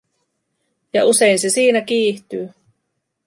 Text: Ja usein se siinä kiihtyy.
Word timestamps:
Ja 0.93 1.05
usein 1.05 1.39
se 1.39 1.49
siinä 1.49 1.81
kiihtyy. 1.81 2.49